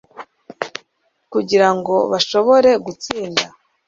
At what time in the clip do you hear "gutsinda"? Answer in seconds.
2.85-3.45